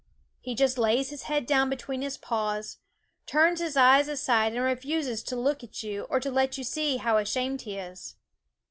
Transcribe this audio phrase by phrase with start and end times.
[0.39, 2.77] He just lays his head down between his paws,
[3.27, 6.97] turns his eyes aside, and refuses to look at you or to let you see
[6.97, 8.15] how ashamed he is.